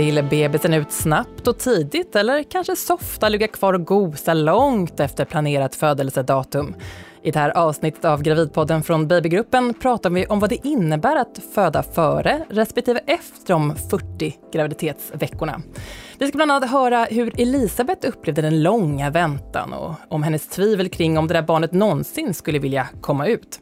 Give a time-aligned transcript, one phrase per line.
[0.00, 5.24] Vill bebisen ut snabbt och tidigt eller kanske softa ligga kvar och gosa långt efter
[5.24, 6.74] planerat födelsedatum?
[7.22, 11.40] I det här avsnittet av Gravidpodden från Babygruppen pratar vi om vad det innebär att
[11.54, 15.62] föda före respektive efter de 40 graviditetsveckorna.
[16.18, 20.88] Vi ska bland annat höra hur Elisabeth upplevde den långa väntan och om hennes tvivel
[20.88, 23.60] kring om det där barnet någonsin skulle vilja komma ut.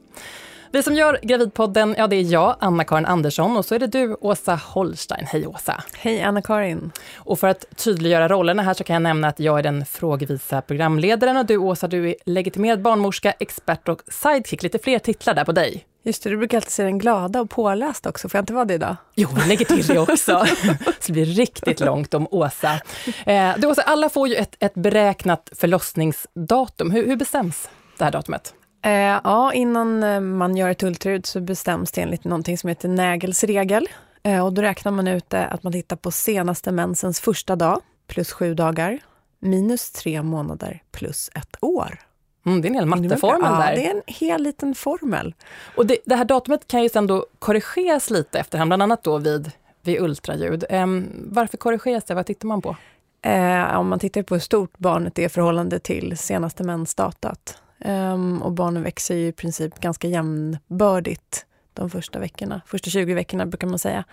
[0.72, 4.16] Vi som gör Gravidpodden, ja det är jag, Anna-Karin Andersson och så är det du,
[4.20, 5.26] Åsa Holstein.
[5.26, 5.82] Hej Åsa!
[5.96, 6.90] Hej Anna-Karin!
[7.16, 10.60] Och för att tydliggöra rollerna här så kan jag nämna att jag är den frågevisa
[10.60, 14.62] programledaren och du Åsa, du är legitimerad barnmorska, expert och sidekick.
[14.62, 15.84] Lite fler titlar där på dig.
[16.02, 18.28] Just det, du brukar alltid se den glada och pålästa också.
[18.28, 18.96] Får jag inte vara det idag?
[19.14, 20.46] Jo, vi lägger till det också.
[21.00, 22.80] så det blir riktigt långt om Åsa.
[23.26, 26.90] Eh, du Åsa, alla får ju ett, ett beräknat förlossningsdatum.
[26.90, 28.54] Hur, hur bestäms det här datumet?
[28.82, 32.88] Eh, ja, innan eh, man gör ett ultraljud så bestäms det enligt någonting som heter
[32.88, 33.88] Nägels regel.
[34.22, 37.80] Eh, och då räknar man ut det att man tittar på senaste mensens första dag
[38.06, 38.98] plus sju dagar
[39.38, 41.98] minus tre månader plus ett år.
[42.46, 43.76] Mm, det är en hel matteformel ja, där.
[43.76, 45.34] det är en hel liten formel.
[45.76, 49.18] Och det, det, här datumet kan ju sen då korrigeras lite efterhand, bland annat då
[49.18, 49.50] vid,
[49.82, 50.64] vid ultraljud.
[50.70, 52.14] Um, varför korrigeras det?
[52.14, 52.76] Vad tittar man på?
[53.22, 57.58] Eh, om man tittar på hur stort barnet är i förhållande till senaste mensdatat.
[57.84, 62.60] Um, och barnen växer ju i princip ganska jämnbördigt de första veckorna.
[62.66, 64.04] Första 20 veckorna brukar man säga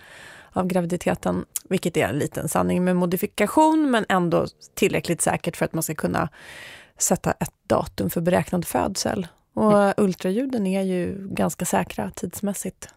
[0.52, 5.72] av graviditeten, vilket är en liten sanning med modifikation, men ändå tillräckligt säkert för att
[5.72, 6.28] man ska kunna
[6.98, 9.26] sätta ett datum för beräknad födsel.
[9.54, 9.94] Och mm.
[9.96, 12.88] ultraljuden är ju ganska säkra tidsmässigt.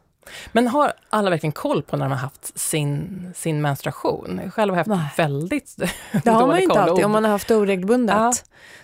[0.52, 4.52] Men har alla verkligen koll på när de har haft sin, sin menstruation?
[4.52, 5.28] Själv har jag haft Nej.
[5.28, 5.76] väldigt
[6.24, 8.16] Det har man inte alltid om man har haft oregelbundet.
[8.16, 8.34] Ja.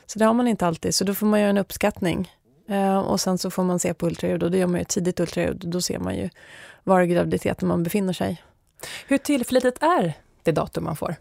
[0.06, 2.32] Så det har man inte alltid, så då får man göra en uppskattning.
[2.70, 5.20] Uh, och sen så får man se på ultraljud och då gör man ju tidigt
[5.20, 5.64] ultraljud.
[5.66, 6.30] Då ser man ju
[6.84, 8.44] var i graviditeten man befinner sig.
[9.08, 11.16] Hur tillförlitligt är det datum man får?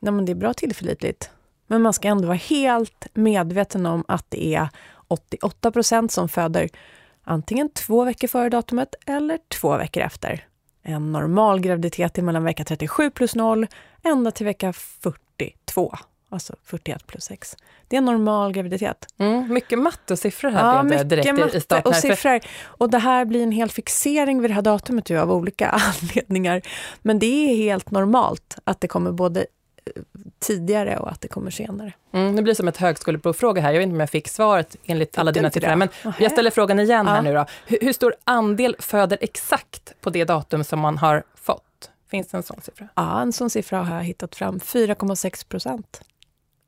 [0.00, 1.30] Nej, men det är bra tillförlitligt.
[1.66, 4.68] Men man ska ändå vara helt medveten om att det är
[5.08, 6.68] 88 procent som föder
[7.28, 10.44] antingen två veckor före datumet eller två veckor efter.
[10.82, 13.66] En normal graviditet är mellan vecka 37 plus 0
[14.02, 15.96] ända till vecka 42,
[16.28, 17.56] alltså 41 plus 6.
[17.88, 19.06] Det är en normal graviditet.
[19.18, 21.88] Mm, mycket matte och siffror här ja, det direkt matte i starten.
[21.88, 22.40] och siffror.
[22.62, 25.68] Och det här blir en hel fixering vid det här datumet av olika
[26.02, 26.62] anledningar.
[27.02, 29.46] Men det är helt normalt att det kommer både
[30.38, 31.92] tidigare och att det kommer senare.
[32.12, 33.72] Mm, det blir som ett högskoleprovfråga här.
[33.72, 36.14] Jag vet inte om jag fick svaret enligt alla dina siffror, men Aha.
[36.20, 37.12] jag ställer frågan igen ja.
[37.12, 37.46] här nu då.
[37.66, 41.90] Hur, hur, stor andel föder exakt på det datum som man har fått?
[42.10, 42.88] Finns det en sån siffra?
[42.94, 44.58] Ja, en sån siffra har jag hittat fram.
[44.58, 46.00] 4,6 procent.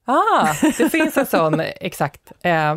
[0.04, 2.32] Ah, det finns en sån exakt.
[2.42, 2.74] Eh.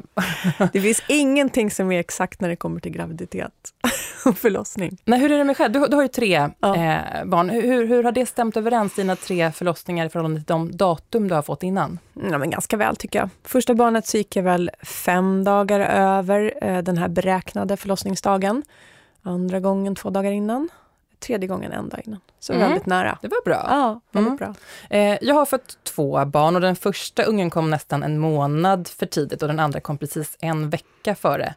[0.73, 3.51] det finns ingenting som är exakt när det kommer till graviditet
[4.25, 4.97] och förlossning.
[5.06, 5.73] Nej, hur är det med själv?
[5.73, 6.75] Du, du har ju tre ja.
[6.75, 7.50] eh, barn.
[7.50, 11.35] Hur, hur har det stämt överens, dina tre förlossningar i förhållande till de datum du
[11.35, 12.00] har fått innan?
[12.13, 13.29] Ja, men ganska väl tycker jag.
[13.44, 18.63] Första barnet så gick jag väl fem dagar över eh, den här beräknade förlossningsdagen.
[19.22, 20.69] Andra gången två dagar innan
[21.23, 22.19] tredje gången en dag innan.
[22.39, 22.67] Så mm.
[22.67, 23.17] väldigt nära.
[23.22, 23.66] Det var bra.
[23.69, 24.38] Ja, väldigt mm.
[24.38, 24.56] bra.
[24.97, 29.06] Eh, jag har fått två barn och den första ungen kom nästan en månad för
[29.06, 31.56] tidigt och den andra kom precis en vecka före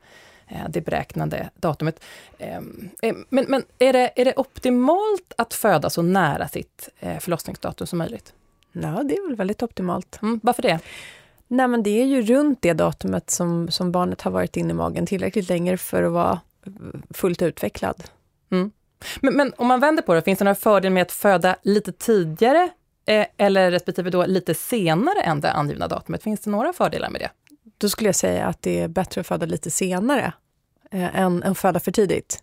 [0.49, 2.05] eh, det beräknade datumet.
[2.39, 7.19] Ehm, eh, men, men är, det, är det optimalt att föda så nära sitt eh,
[7.19, 8.33] förlossningsdatum som möjligt?
[8.73, 10.19] Ja, det är väl väldigt optimalt.
[10.23, 10.79] Mm, varför det?
[11.49, 14.75] Nej, men det är ju runt det datumet som, som barnet har varit inne i
[14.75, 16.41] magen tillräckligt länge för att vara
[17.11, 18.05] fullt utvecklad.
[18.51, 18.71] Mm.
[19.21, 21.93] Men, men, om man vänder på det, finns det några fördelar med att föda lite
[21.93, 22.69] tidigare
[23.07, 26.23] eh, eller respektive då lite senare än det angivna datumet?
[26.23, 27.31] Finns det några fördelar med det?
[27.79, 30.33] Då skulle jag säga att det är bättre att föda lite senare
[30.91, 32.43] eh, än att föda för tidigt.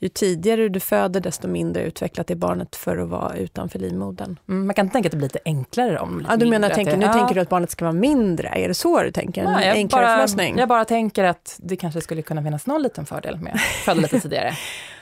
[0.00, 4.38] Ju tidigare du föder, desto mindre utvecklat är barnet för att vara utanför livmodern.
[4.48, 6.74] Mm, man kan tänka att det blir lite enklare om lite ja, du menar, mindre,
[6.74, 7.12] tänker, Nu ja.
[7.12, 9.44] tänker du att barnet ska vara mindre, är det så du tänker?
[9.44, 10.58] En ja, enklare bara, förlossning?
[10.58, 14.00] Jag bara tänker att det kanske skulle kunna finnas någon liten fördel med att föda
[14.00, 14.52] lite tidigare.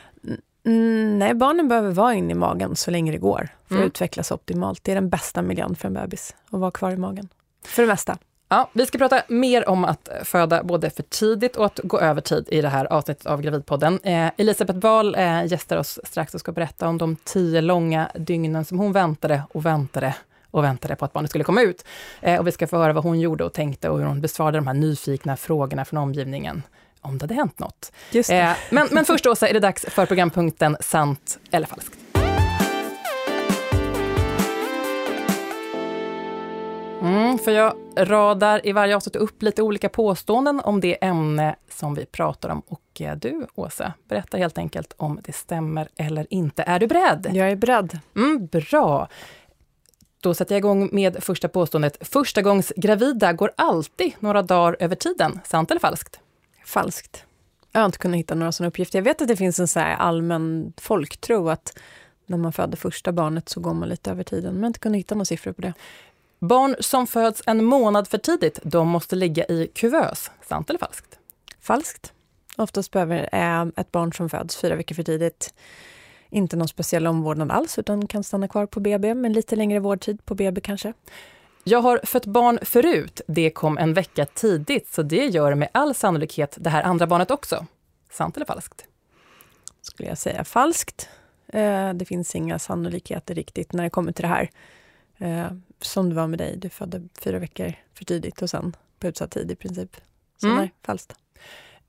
[0.67, 3.87] Mm, nej, barnen behöver vara inne i magen så länge det går för mm.
[3.87, 4.85] att utvecklas optimalt.
[4.85, 7.29] Det är den bästa miljön för en bebis, att vara kvar i magen.
[7.65, 8.19] För det mesta.
[8.49, 12.21] Ja, vi ska prata mer om att föda både för tidigt och att gå över
[12.21, 14.01] tid i det här avsnittet av Gravidpodden.
[14.03, 18.65] Eh, Elisabeth Wahl eh, gästar oss strax och ska berätta om de tio långa dygnen
[18.65, 20.15] som hon väntade och väntade
[20.51, 21.85] och väntade på att barnet skulle komma ut.
[22.21, 24.59] Eh, och vi ska få höra vad hon gjorde och tänkte och hur hon besvarade
[24.59, 26.63] de här nyfikna frågorna från omgivningen
[27.06, 27.93] om det hade hänt något.
[28.12, 31.99] Eh, men, men först Åsa, är det dags för programpunkten Sant eller falskt.
[37.06, 41.94] Mm, för jag radar i varje avsnitt upp lite olika påståenden om det ämne som
[41.94, 42.62] vi pratar om.
[42.67, 46.62] Och eh, du, Åsa, berättar helt enkelt om det stämmer eller inte.
[46.62, 47.31] Är du beredd?
[47.32, 47.99] Jag är beredd.
[48.17, 49.08] Mm, bra.
[50.20, 52.08] Då sätter jag igång med första påståendet.
[52.08, 55.41] Första gångs gravida går alltid några dagar över tiden.
[55.44, 56.20] Sant eller falskt?
[56.67, 57.25] Falskt.
[57.73, 58.99] Jag har inte kunnat hitta några sådana uppgifter.
[58.99, 61.79] Jag vet att det finns en så allmän folktro att
[62.27, 64.79] när man föder första barnet så går man lite över tiden, men jag har inte
[64.79, 65.73] kunnat hitta några siffror på det.
[66.39, 70.31] Barn som föds en månad för tidigt, de måste ligga i kuvös.
[70.49, 71.19] Sant eller falskt?
[71.61, 72.13] Falskt.
[72.57, 75.53] Oftast behöver eh, ett barn som föds fyra veckor för tidigt
[76.31, 80.25] inte någon speciell omvårdnad alls, utan kan stanna kvar på BB, men lite längre vårdtid
[80.25, 80.93] på BB kanske.
[81.69, 83.21] Jag har fött barn förut.
[83.27, 87.31] Det kom en vecka tidigt, så det gör med all sannolikhet det här andra barnet
[87.31, 87.67] också.
[88.11, 88.85] Sant eller falskt?
[89.83, 91.09] Skulle jag säga falskt.
[91.49, 94.51] Eh, det finns inga sannolikheter riktigt när det kommer till det här.
[95.19, 95.47] Eh,
[95.81, 99.31] som det var med dig, du födde fyra veckor för tidigt och sen på utsatt
[99.31, 99.97] tid i princip.
[100.41, 100.59] Så mm.
[100.59, 101.15] nej, falskt.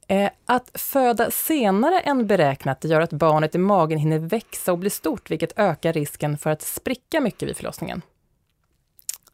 [0.08, 4.90] Eh, att föda senare än beräknat gör att barnet i magen hinner växa och bli
[4.90, 8.02] stort, vilket ökar risken för att spricka mycket vid förlossningen.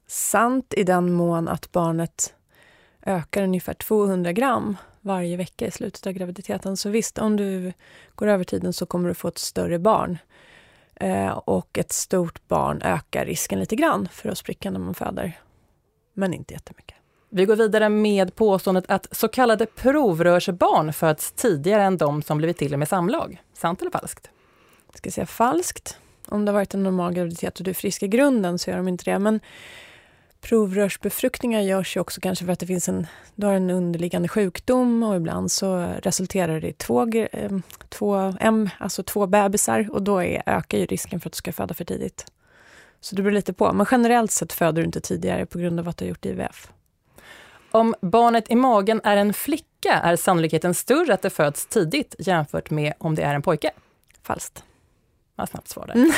[0.07, 2.33] Sant i den mån att barnet
[3.05, 6.77] ökar ungefär 200 gram varje vecka i slutet av graviditeten.
[6.77, 7.73] Så visst, om du
[8.15, 10.17] går över tiden så kommer du få ett större barn.
[10.95, 15.39] Eh, och ett stort barn ökar risken lite grann för att spricka när man föder.
[16.13, 16.95] Men inte jättemycket.
[17.29, 22.57] Vi går vidare med påståendet att så kallade provrörsbarn föds tidigare än de som blivit
[22.57, 23.41] till med samlag.
[23.53, 24.29] Sant eller falskt?
[24.91, 25.97] Jag ska säga falskt.
[26.27, 28.77] Om det har varit en normal graviditet och du är frisk i grunden så gör
[28.77, 29.19] de inte det.
[29.19, 29.39] Men
[30.44, 35.04] provrörsbefruktningar görs ju också kanske för att det finns en, du har en underliggande sjukdom
[35.04, 37.07] och ibland så resulterar det i två,
[37.90, 41.54] två, M, alltså två bebisar och då är, ökar ju risken för att du ska
[41.54, 42.25] föda för tidigt.
[43.01, 43.74] Så det beror lite på.
[43.74, 46.72] Men generellt sett föder du inte tidigare på grund av att du har gjort IVF.
[47.72, 52.69] Om barnet i magen är en flicka är sannolikheten större att det föds tidigt jämfört
[52.69, 53.72] med om det är en pojke.
[54.24, 54.63] Falskt.
[55.35, 55.94] Vad snabbt svar där.
[55.94, 56.12] Mm.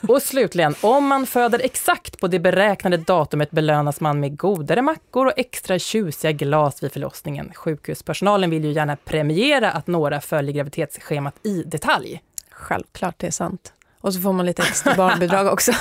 [0.08, 5.26] och slutligen, om man föder exakt på det beräknade datumet belönas man med godare mackor
[5.26, 7.52] och extra tjusiga glas vid förlossningen.
[7.54, 12.22] Sjukhuspersonalen vill ju gärna premiera att några följer graviditetsschemat i detalj.
[12.50, 13.72] Självklart, det är sant.
[14.00, 15.72] Och så får man lite extra barnbidrag också.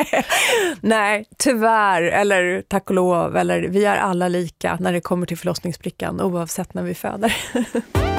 [0.80, 5.38] Nej, tyvärr, eller tack och lov, eller vi är alla lika när det kommer till
[5.38, 7.36] förlossningsbrickan oavsett när vi föder.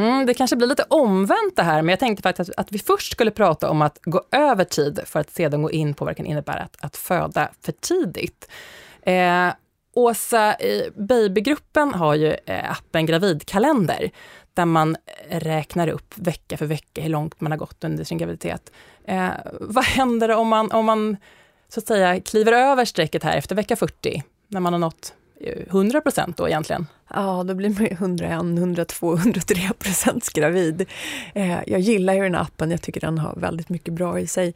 [0.00, 2.78] Mm, det kanske blir lite omvänt det här, men jag tänkte faktiskt att, att vi
[2.78, 6.10] först skulle prata om att gå över tid för att sedan gå in på vad
[6.12, 8.50] det kan innebära att, att föda för tidigt.
[9.02, 9.48] Eh,
[9.94, 10.56] Åsa,
[10.96, 14.10] babygruppen har ju eh, appen Gravidkalender
[14.54, 14.96] där man
[15.30, 18.72] räknar upp vecka för vecka hur långt man har gått under sin graviditet.
[19.04, 19.30] Eh,
[19.60, 21.16] vad händer om man, om man
[21.68, 26.00] så att säga kliver över strecket här efter vecka 40, när man har nått 100
[26.00, 26.86] procent då egentligen?
[27.14, 30.86] Ja, då blir man ju 101, 102, 103 procent gravid.
[31.34, 34.26] Eh, jag gillar ju den här appen, jag tycker den har väldigt mycket bra i
[34.26, 34.54] sig.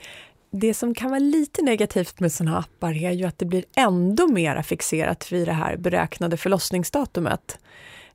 [0.51, 3.65] Det som kan vara lite negativt med sådana här appar är ju att det blir
[3.77, 7.59] ändå mera fixerat vid det här beräknade förlossningsdatumet.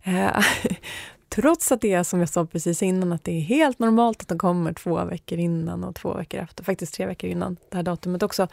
[0.03, 0.43] Eh,
[1.29, 4.27] trots att det är som jag sa precis innan, att det är helt normalt att
[4.27, 7.83] de kommer två veckor innan och två veckor efter, faktiskt tre veckor innan det här
[7.83, 8.47] datumet också.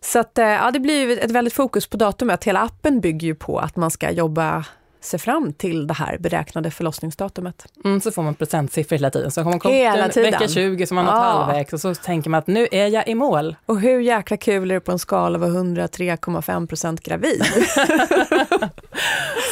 [0.00, 2.44] Så att, eh, ja, det blir ett väldigt fokus på datumet.
[2.44, 4.64] Hela appen bygger ju på att man ska jobba
[5.00, 7.66] sig fram till det här beräknade förlossningsdatumet.
[7.84, 9.30] Mm, så får man procentsiffror hela tiden.
[9.30, 11.20] Så har man kommit till vecka 20 så man nått ja.
[11.20, 13.56] halvvägs och så tänker man att nu är jag i mål.
[13.66, 17.42] Och hur jäkla kul är det på en skala av 103,5 procent gravid?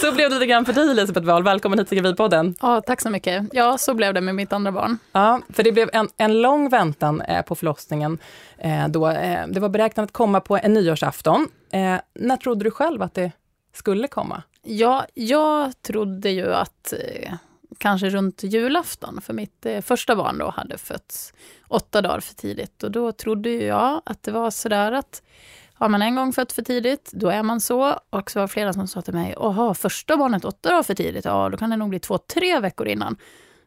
[0.00, 1.42] så blev det lite grann för dig Elisabeth Wahl.
[1.42, 2.54] Välkommen hit till Gravidpodden.
[2.60, 3.44] Ja, tack så mycket.
[3.52, 4.98] Ja, så blev det med mitt andra barn.
[5.12, 8.18] Ja, för det blev en, en lång väntan eh, på förlossningen.
[8.58, 11.48] Eh, då, eh, det var beräknat att komma på en nyårsafton.
[11.70, 13.32] Eh, när trodde du själv att det
[13.74, 14.42] skulle komma?
[14.68, 17.32] Ja, jag trodde ju att eh,
[17.78, 21.32] kanske runt julafton, för mitt eh, första barn då hade fötts
[21.68, 22.82] åtta dagar för tidigt.
[22.82, 25.22] Och då trodde jag att det var sådär att
[25.74, 28.00] har man en gång fött för tidigt, då är man så.
[28.10, 30.94] Och så var det flera som sa till mig, jaha, första barnet åtta dagar för
[30.94, 33.16] tidigt, ja då kan det nog bli två, tre veckor innan.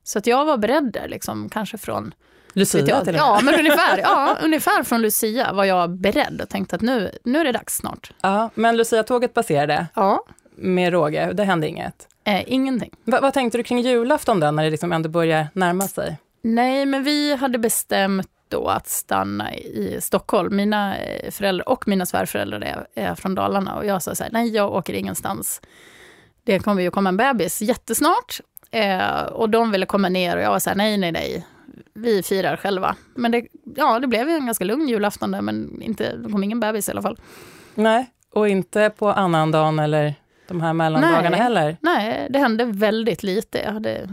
[0.04, 2.14] Så att jag var beredd där, liksom, kanske från
[2.54, 6.76] Lucia jag, till Ja, men ungefär, ja, ungefär från Lucia var jag beredd och tänkte
[6.76, 8.12] att nu, nu är det dags snart.
[8.22, 9.88] Ja, men Lucia-tåget passerade.
[9.96, 10.26] Ja
[10.62, 11.34] med råge?
[11.34, 12.08] Det hände inget?
[12.24, 12.92] Eh, ingenting.
[13.04, 16.18] Va, vad tänkte du kring julafton då, när det liksom ändå börjar närma sig?
[16.42, 20.56] Nej, men vi hade bestämt då att stanna i Stockholm.
[20.56, 24.50] Mina eh, föräldrar och mina svärföräldrar är, från Dalarna och jag sa så här, nej
[24.50, 25.62] jag åker ingenstans.
[26.44, 28.40] Det kommer ju komma en bebis jättesnart.
[28.72, 31.46] Eh, och de ville komma ner och jag var så här, nej, nej, nej,
[31.94, 32.96] vi firar själva.
[33.16, 36.44] Men det ja, det blev ju en ganska lugn julafton där, men inte, det kom
[36.44, 37.20] ingen bebis i alla fall.
[37.76, 40.16] Nej, och inte på annandagen eller
[40.50, 41.40] de här mellandagarna Nej.
[41.40, 41.78] heller?
[41.82, 43.58] Nej, det hände väldigt lite.
[43.58, 44.10] Jag hade,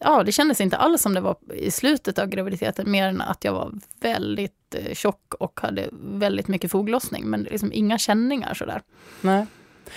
[0.00, 3.44] ja, det kändes inte alls som det var i slutet av graviditeten, mer än att
[3.44, 8.82] jag var väldigt eh, tjock och hade väldigt mycket foglossning, men liksom inga känningar sådär.
[9.20, 9.46] Nej.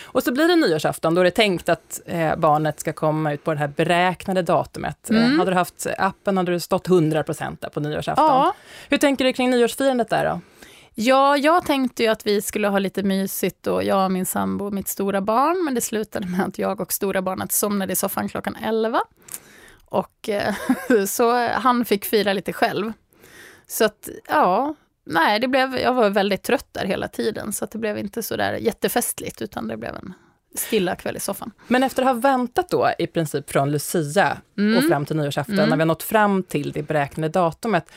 [0.02, 3.44] Och så blir det nyårsafton, då är det tänkt att eh, barnet ska komma ut
[3.44, 5.10] på det här beräknade datumet.
[5.10, 5.40] Eh, Mm.
[5.40, 8.26] hade du haft appen hade du stått 100% där på nyårsafton.
[8.26, 8.54] Ja,
[8.90, 10.42] Hur tänker du kring nyårsfirandet där då?
[11.02, 14.66] Ja, jag tänkte ju att vi skulle ha lite mysigt och jag och min sambo
[14.66, 17.96] och mitt stora barn, men det slutade med att jag och stora barnet somnade i
[17.96, 19.02] soffan klockan 11.
[19.86, 20.56] Och eh,
[21.08, 22.94] så han fick fira lite själv.
[23.68, 24.76] Så att, ja,
[25.06, 28.24] nej, det blev, jag var väldigt trött där hela tiden, så att det blev inte
[28.24, 30.14] så där jättefestligt, utan det blev en
[30.56, 31.52] stilla kväll i soffan.
[31.68, 34.78] Men efter att ha väntat då i princip från Lucia Mm.
[34.78, 35.70] och fram till nyårsafton, Mm.
[35.70, 37.92] när vi har nått fram till det beräknade datumet.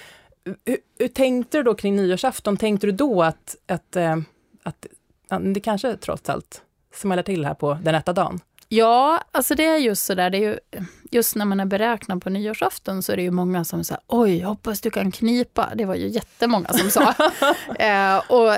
[0.44, 2.56] Hur, hur tänkte du då kring nyårsafton?
[2.56, 4.16] Tänkte du då att, att, eh,
[4.62, 4.86] att,
[5.28, 6.62] att det kanske trots allt
[6.94, 8.40] smäller till här på den rätta dagen?
[8.74, 10.58] Ja, alltså det är just så där, det är ju,
[11.10, 14.40] just när man är beräknad på nyårsafton så är det ju många som säger oj,
[14.40, 15.72] hoppas du kan knipa.
[15.74, 17.14] Det var ju jättemånga som sa.
[17.84, 18.56] eh, och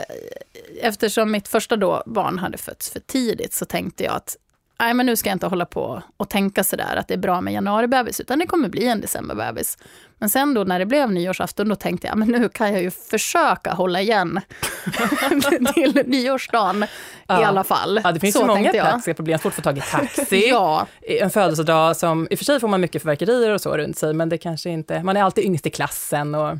[0.80, 4.36] eftersom mitt första då barn hade fötts för tidigt så tänkte jag att
[4.80, 7.40] nej, men nu ska jag inte hålla på och tänka sådär att det är bra
[7.40, 9.78] med januaribebis, utan det kommer bli en decemberbebis.
[10.18, 12.90] Men sen då när det blev nyårsafton, då tänkte jag, men nu kan jag ju
[12.90, 14.40] försöka hålla igen
[15.74, 16.86] till nyårsdagen i
[17.26, 17.46] Ja.
[17.46, 18.00] alla fall.
[18.04, 19.38] Ja, det finns Så ju många praktiska problem.
[19.38, 20.46] Svårt att få tag i taxi.
[20.50, 23.98] Ja, En födelsedag som, i och för sig får man mycket förverkerier och så runt
[23.98, 26.48] sig, men det kanske inte, man är alltid yngst i klassen och...
[26.48, 26.56] Ja.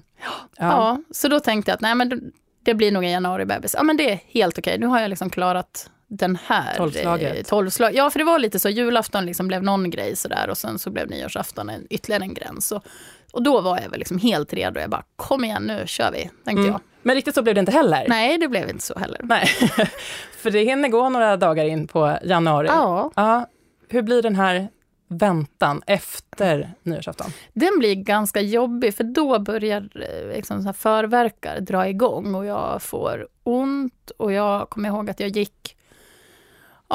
[0.58, 0.98] Ja.
[1.10, 2.20] så då tänkte jag att nej, men det-
[2.64, 3.74] det blir nog en januaribebis.
[3.78, 4.78] Ja, men det är helt okej.
[4.78, 6.76] Nu har jag liksom klarat den här.
[6.76, 7.36] Tolvslaget.
[7.36, 7.94] eh, tolvslag.
[7.94, 8.68] Ja, för det var lite så.
[8.68, 12.72] Julafton liksom blev någon grej sådär och sen så blev nyårsafton en, ytterligare en gräns.
[12.72, 12.84] Och,
[13.32, 14.80] och då var jag väl liksom helt redo.
[14.80, 16.66] Jag bara, kom igen nu kör vi, tänkte Mm.
[16.66, 16.80] jag.
[17.02, 18.06] Men riktigt så blev det inte heller.
[18.08, 19.20] Nej, det blev inte så heller.
[19.22, 19.46] Nej.
[20.38, 22.66] för det hinner gå några dagar in på januari.
[22.68, 23.46] Ja, Ja,
[23.88, 24.68] hur blir den här
[25.08, 27.30] väntan efter nyårsafton?
[27.52, 32.46] den blir ganska jobbig för då börjar eh, liksom så här förverkar dra igång och
[32.46, 35.76] jag får ont och jag kommer ihåg att jag gick,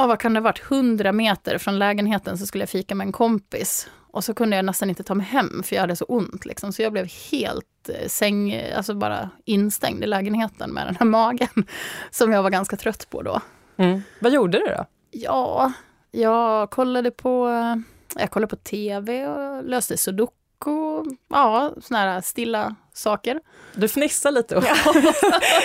[0.01, 3.05] ja vad kan det ha varit, 100 meter från lägenheten så skulle jag fika med
[3.05, 3.89] en kompis.
[4.11, 6.73] Och så kunde jag nästan inte ta mig hem för jag hade så ont liksom.
[6.73, 11.65] Så jag blev helt eh, säng, alltså bara instängd i lägenheten med den här magen.
[12.11, 13.41] Som jag var ganska trött på då.
[14.19, 14.85] Vad gjorde du då?
[15.11, 15.71] Ja,
[16.11, 17.49] jag kollade på,
[18.15, 21.03] jag kollade på tv och löste sudoku.
[21.29, 23.39] Ja, såna här stilla saker.
[23.75, 24.55] Du fnissar lite.
[24.57, 24.63] Och...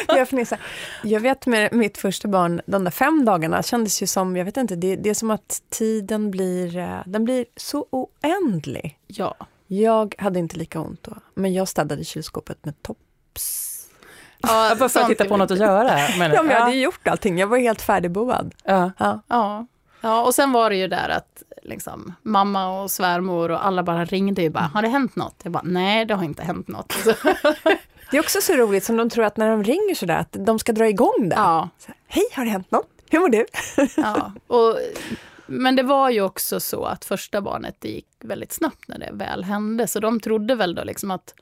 [0.18, 0.58] jag fnissar.
[1.02, 4.56] Jag vet med mitt första barn, de där fem dagarna kändes ju som, jag vet
[4.56, 8.98] inte, det, det är som att tiden blir, eh, den blir så oändlig.
[9.06, 9.34] Ja.
[9.66, 13.70] Jag hade inte lika ont då, men jag städade kylskåpet med tops.
[14.38, 15.84] ja Bara för att är på något att göra.
[16.18, 18.54] Men, Ja, men jag ja, hade ju gjort allting, jag var helt färdigboad.
[18.64, 18.92] ja.
[18.98, 19.20] Ja.
[19.28, 19.66] Ja.
[20.04, 24.04] Ja, och sen var det ju där att liksom, mamma och svärmor och alla bara
[24.04, 25.40] ringde ju bara, har det hänt något?
[25.42, 26.94] Jag bara, nej det har inte hänt något.
[28.10, 30.58] Det är också så roligt som de tror att när de ringer sådär, att de
[30.58, 31.36] ska dra igång det.
[31.36, 31.68] ja,
[32.06, 32.88] Hej, har det hänt något?
[33.10, 33.46] Hur mår du?
[33.96, 34.32] ja.
[34.46, 34.78] Och,
[35.46, 39.10] men det var ju också så att första barnet det gick väldigt snabbt när det
[39.12, 41.34] väl hände, så de trodde väl då liksom att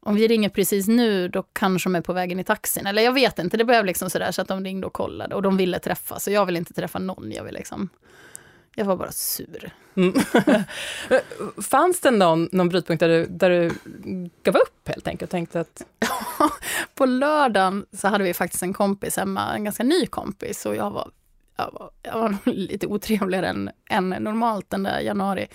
[0.00, 2.86] om vi ringer precis nu, då kanske de är på vägen i taxin.
[2.86, 5.42] Eller jag vet inte, det blev liksom sådär så att de ringde och kollade och
[5.42, 6.24] de ville träffas.
[6.24, 7.88] Så jag vill inte träffa någon, jag vill liksom...
[8.74, 9.70] Jag var bara sur.
[9.94, 10.14] Mm.
[11.62, 13.70] Fanns det någon, någon brytpunkt där du, där du
[14.42, 15.82] gav upp helt enkelt och tänkte att
[16.94, 20.66] På lördagen så hade vi faktiskt en kompis hemma, en ganska ny kompis.
[20.66, 21.10] Och jag var,
[21.56, 25.46] jag var, jag var lite otrevligare än, än normalt den där januari.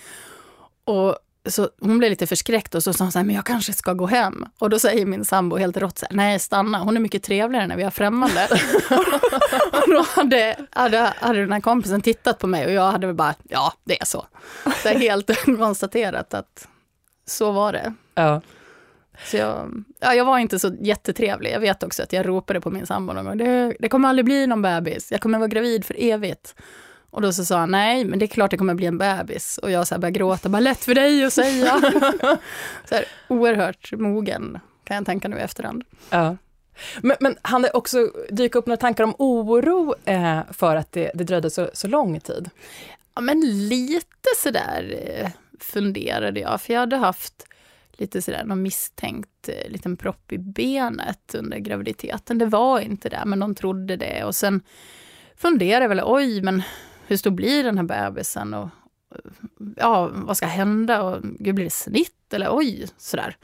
[0.84, 3.72] Och så hon blev lite förskräckt och så sa hon så här, men jag kanske
[3.72, 4.44] ska gå hem.
[4.58, 7.66] Och då säger min sambo helt rått så här, nej stanna, hon är mycket trevligare
[7.66, 8.48] när vi har främmande.
[9.72, 13.16] och då hade, hade, hade den här kompisen tittat på mig och jag hade väl
[13.16, 14.26] bara, ja det är så.
[14.82, 16.68] Så helt konstaterat att
[17.26, 17.94] så var det.
[18.14, 18.40] ja,
[19.24, 21.52] Så jag, ja, jag var inte så jättetrevlig.
[21.52, 23.38] Jag vet också att jag ropade på min sambo någon gång.
[23.38, 25.12] Det, det kommer aldrig bli någon bebis.
[25.12, 26.54] Jag kommer vara gravid för evigt.
[27.16, 29.58] Och då så sa han, nej, men det är klart det kommer bli en bebis.
[29.58, 31.80] Och jag så här började gråta, bara lätt för dig att säga.
[32.88, 35.84] så här, oerhört mogen, kan jag tänka nu i efterhand.
[36.10, 36.36] ja.
[37.00, 41.10] Men, men hann det också dyka upp några tankar om oro eh, för att det,
[41.14, 42.50] det dröjde så, så lång tid?
[43.14, 45.30] Ja, men lite sådär eh,
[45.60, 47.46] funderade jag, för jag hade haft
[47.92, 52.38] lite sådär någon misstänkt eh, liten propp i benet under graviditeten.
[52.38, 54.24] Det var inte det, men de trodde det.
[54.24, 54.62] Och sen
[55.36, 56.62] funderade jag väl, oj, men
[57.06, 58.54] hur stor blir den här bebisen?
[58.54, 58.68] Och,
[59.76, 61.02] ja, vad ska hända?
[61.02, 62.32] Och gud, blir det snitt?
[62.32, 63.36] Eller oj, sådär.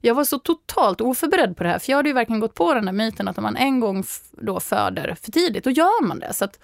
[0.00, 2.74] jag var så totalt oförberedd på det här, för jag hade ju verkligen gått på
[2.74, 6.18] den där myten att om man en gång då föder för tidigt, då gör man
[6.18, 6.32] det.
[6.32, 6.58] Så att,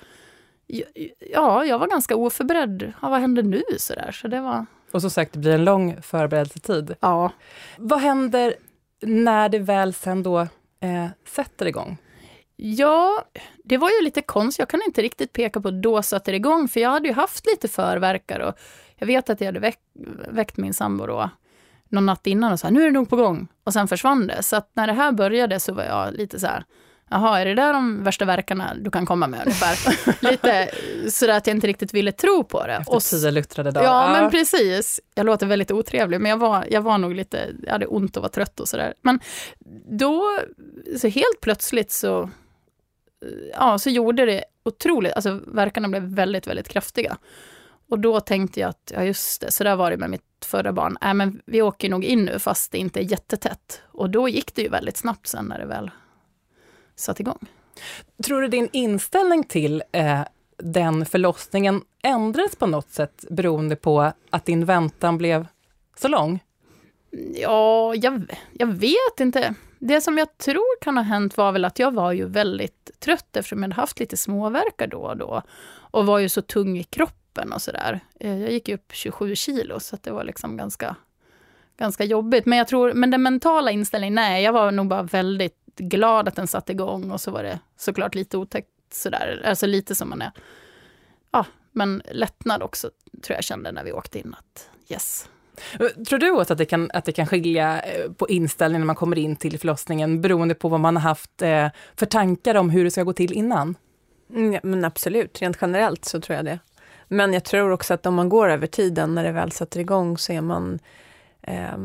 [1.32, 2.92] ja, jag var ganska oförberedd.
[3.02, 3.62] Ja, vad händer nu?
[3.78, 4.12] Så, där.
[4.12, 4.66] så det var...
[4.92, 6.94] Och som sagt, det blir en lång förberedelsetid.
[7.00, 7.32] Ja.
[7.78, 8.54] Vad händer
[9.00, 10.38] när det väl sen då
[10.80, 11.98] eh, sätter igång?
[12.62, 13.24] Ja,
[13.64, 14.58] det var ju lite konstigt.
[14.58, 17.46] Jag kan inte riktigt peka på då satte det igång, för jag hade ju haft
[17.46, 18.54] lite förverkar och
[18.96, 19.78] jag vet att jag hade väck,
[20.28, 21.30] väckt min sambo då
[21.88, 23.48] någon natt innan och sa nu är det nog på gång.
[23.64, 24.42] Och sen försvann det.
[24.42, 26.64] Så att när det här började så var jag lite så här,
[27.10, 29.76] jaha, är det där de värsta verkarna du kan komma med ungefär?
[30.30, 30.70] lite
[31.10, 32.72] sådär att jag inte riktigt ville tro på det.
[32.72, 33.86] Efter och, tio luttrade dagar.
[33.86, 35.00] Ja, men precis.
[35.14, 38.22] Jag låter väldigt otrevlig, men jag var, jag var nog lite, jag hade ont och
[38.22, 38.94] var trött och sådär.
[39.02, 39.20] Men
[39.98, 40.38] då,
[41.00, 42.30] så helt plötsligt så,
[43.52, 47.18] ja, så gjorde det otroligt, alltså verkarna blev väldigt, väldigt kraftiga.
[47.88, 50.72] Och då tänkte jag att, ja just det, så där var det med mitt förra
[50.72, 50.96] barn.
[51.02, 53.82] Äh, men vi åker nog in nu fast det inte är jättetätt.
[53.86, 55.90] Och då gick det ju väldigt snabbt sen när det väl
[56.96, 57.46] satte igång.
[58.24, 60.20] Tror du din inställning till eh,
[60.56, 65.46] den förlossningen ändrades på något sätt beroende på att din väntan blev
[65.96, 66.40] så lång?
[67.34, 69.54] Ja, jag, jag vet inte.
[69.82, 73.36] Det som jag tror kan ha hänt var väl att jag var ju väldigt trött
[73.36, 75.42] eftersom jag hade haft lite småverkar då och då.
[75.70, 78.00] Och var ju så tung i kroppen och sådär.
[78.20, 80.96] Eh, jag gick upp 27 kilo så det var liksom ganska,
[81.78, 82.46] ganska jobbigt.
[82.46, 86.36] Men jag tror, men den mentala inställningen, nej, jag var nog bara väldigt glad att
[86.36, 90.22] den satte igång och så var det såklart lite otäckt sådär, alltså lite som man
[90.22, 90.32] är.
[91.30, 92.90] Ja, men lättnad också
[93.22, 95.28] tror jag kände när vi åkte in att yes.
[96.08, 98.96] Tror du också att det kan, att det kan skilja eh, på inställningen när man
[98.96, 102.84] kommer in till förlossningen beroende på vad man har haft eh, för tankar om hur
[102.84, 103.74] det ska gå till innan?
[104.30, 106.58] Mm, ja, men absolut, rent generellt så tror jag det.
[107.08, 110.18] Men jag tror också att om man går över tiden, när det väl sätter igång,
[110.18, 110.78] så är man
[111.42, 111.76] eh,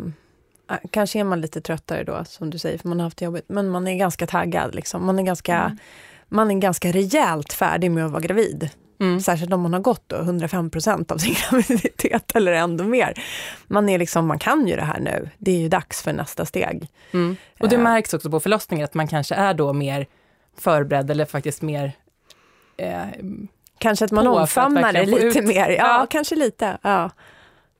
[0.91, 3.45] Kanske är man lite tröttare då, som du säger, för man har haft det jobbigt.
[3.47, 4.75] Men man är ganska taggad.
[4.75, 5.05] Liksom.
[5.05, 5.77] Man, är ganska, mm.
[6.27, 8.69] man är ganska rejält färdig med att vara gravid.
[8.99, 9.19] Mm.
[9.19, 10.71] Särskilt om man har gått då 105
[11.09, 13.13] av sin graviditet eller ändå mer.
[13.67, 16.45] Man, är liksom, man kan ju det här nu, det är ju dags för nästa
[16.45, 16.87] steg.
[17.11, 17.35] Mm.
[17.59, 20.07] Och det uh, märks också på förlossningen att man kanske är då mer
[20.57, 21.91] förberedd eller faktiskt mer
[22.77, 23.05] eh,
[23.77, 25.45] Kanske att man omfamnar det lite ut.
[25.45, 25.69] mer.
[25.69, 26.77] Ja, ja, kanske lite.
[26.81, 27.09] Ja.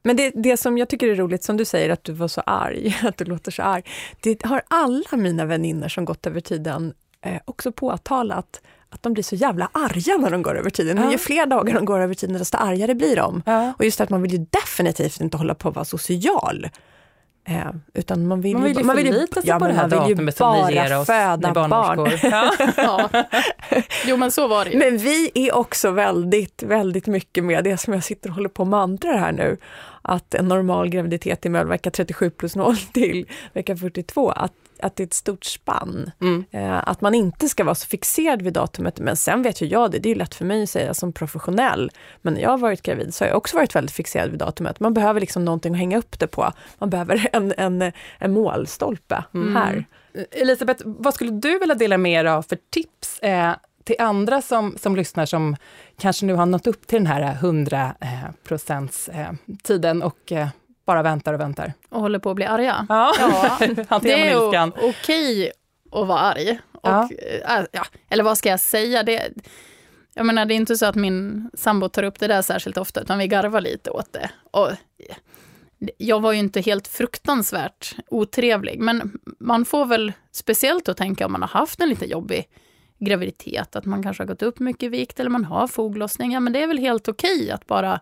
[0.04, 2.42] Men det, det som jag tycker är roligt, som du säger, att du var så
[2.42, 3.84] arg, att du låter så arg.
[4.20, 8.62] Det har alla mina vänner som gått över tiden eh, också påtalat
[8.96, 10.98] att de blir så jävla arga när de går över tiden.
[10.98, 11.12] Ja.
[11.12, 13.44] ju fler dagar de går över tiden, desto argare blir de.
[13.46, 13.74] Ja.
[13.78, 16.68] Och just att man vill ju definitivt inte hålla på att vara social.
[17.48, 19.88] Eh, utan man vill, man vill ju man vill förlita sig ja, på det här
[19.88, 22.10] datumet som ni ger oss, föda barn.
[22.78, 23.10] ja.
[24.06, 24.78] Jo men så var det ju.
[24.78, 28.64] Men vi är också väldigt, väldigt mycket med det som jag sitter och håller på
[28.64, 29.58] och mantrar här nu.
[30.02, 34.30] Att en normal graviditet är vecka 37 plus 0 till vecka 42.
[34.30, 36.12] Att att det är ett stort spann.
[36.22, 36.46] Mm.
[36.52, 39.00] Eh, att man inte ska vara så fixerad vid datumet.
[39.00, 41.92] Men sen vet ju jag det, det är lätt för mig att säga som professionell.
[42.22, 44.80] Men när jag har varit gravid så har jag också varit väldigt fixerad vid datumet.
[44.80, 46.52] Man behöver liksom någonting att hänga upp det på.
[46.78, 49.56] Man behöver en, en, en målstolpe mm.
[49.56, 49.86] här.
[50.32, 54.78] Elisabeth, vad skulle du vilja dela med dig av för tips eh, till andra som,
[54.78, 55.56] som lyssnar som
[55.98, 59.32] kanske nu har nått upp till den här 100 eh, procents eh,
[59.64, 60.48] tiden och eh,
[60.86, 61.74] bara väntar och väntar.
[61.90, 62.86] Och håller på att bli arga.
[62.90, 64.00] Ja, ja.
[64.02, 65.52] det är okej
[65.92, 66.60] att vara arg.
[66.72, 67.10] Och, ja.
[67.60, 67.86] Äh, ja.
[68.10, 69.04] Eller vad ska jag säga?
[69.04, 69.30] Det,
[70.14, 73.02] jag menar, det är inte så att min sambo tar upp det där särskilt ofta,
[73.02, 74.30] utan vi garvar lite åt det.
[74.52, 74.70] Och
[75.98, 81.32] jag var ju inte helt fruktansvärt otrevlig, men man får väl speciellt att tänka om
[81.32, 82.48] man har haft en lite jobbig
[83.00, 86.32] graviditet, att man kanske har gått upp mycket i vikt eller man har foglossning.
[86.32, 88.00] Ja, men det är väl helt okej att bara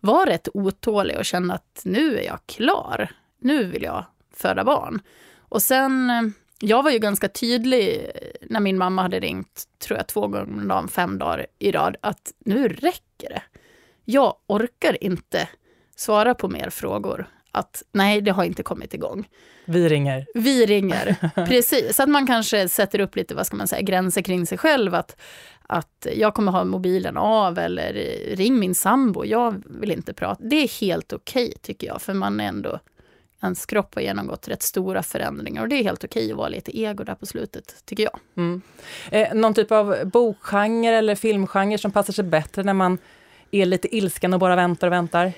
[0.00, 3.10] var rätt otålig och känna att nu är jag klar.
[3.38, 5.00] Nu vill jag föda barn.
[5.38, 6.22] Och sen, eh,
[6.60, 10.42] jag var ju ganska tydlig eh, när min mamma hade ringt, tror jag två gånger
[10.42, 13.42] om dagen, fem dagar i rad, att nu räcker det.
[14.04, 15.48] Jag orkar inte
[15.96, 17.26] svara på mer frågor.
[17.52, 19.28] Att nej, det har inte kommit igång.
[19.64, 20.26] Vi ringer.
[20.34, 22.00] Vi ringer, precis.
[22.00, 24.94] Att man kanske sätter upp lite, vad ska man säga, gränser kring sig själv.
[24.94, 25.20] Att
[25.70, 27.92] att jag kommer ha mobilen av eller
[28.36, 30.44] ring min sambo, jag vill inte prata.
[30.44, 32.78] Det är helt okej okay, tycker jag, för man är ändå
[33.42, 36.78] ens kropp har genomgått rätt stora förändringar och det är helt okej att vara lite
[36.80, 38.18] ego där på slutet, tycker jag.
[38.36, 38.62] Mm.
[39.10, 42.98] Eh, någon typ av bokgenre eller filmgenre som passar sig bättre när man
[43.50, 45.32] är lite ilsken och bara väntar och väntar?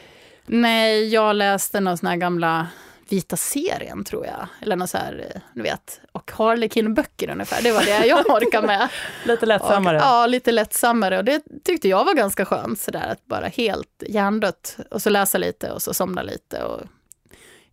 [0.46, 2.66] Nej, jag läste några såna här gamla
[3.08, 4.46] Vita serien tror jag.
[4.60, 6.00] Eller något så här, eh, du vet.
[6.12, 7.62] Och Harlequin-böcker ungefär.
[7.62, 8.88] Det var det jag orkade med.
[9.24, 9.96] lite lättsammare.
[9.96, 11.18] Och, ja, lite lättsammare.
[11.18, 12.80] Och det tyckte jag var ganska skönt.
[12.80, 14.76] Så där, att bara helt hjärndött.
[14.90, 16.64] Och så läsa lite och så somna lite.
[16.64, 16.80] Och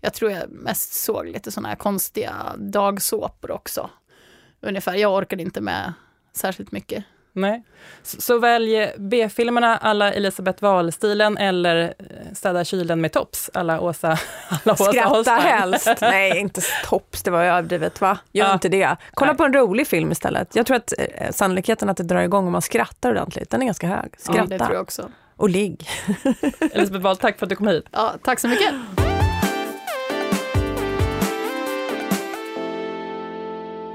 [0.02, 3.90] Jag tror jag mest såg lite sådana här konstiga dagsåpor också.
[4.62, 5.94] Ungefär, jag orkade inte med
[6.34, 7.04] särskilt mycket.
[7.38, 7.64] Nej.
[8.04, 14.08] Så, så välj B-filmerna alla Elisabeth Wahl-stilen eller eh, Städa kylen med tops alla Åsa,
[14.64, 15.40] alla Åsa Skratta Holstein.
[15.42, 15.90] helst.
[16.02, 18.18] Nej, inte tops, det var ju överdrivet va?
[18.32, 18.54] Gör Ja.
[18.54, 18.96] inte det.
[19.14, 19.38] Kolla Nej.
[19.38, 20.56] på en rolig film istället.
[20.56, 23.66] Jag tror att eh, sannolikheten att det drar igång om man skrattar ordentligt, den är
[23.66, 24.10] ganska hög.
[24.12, 25.10] Ja, Skratta det tror jag också.
[25.36, 25.90] och ligg.
[26.72, 27.86] Elisabeth Wahl, tack för att du kom hit.
[27.92, 28.74] Ja, tack så mycket.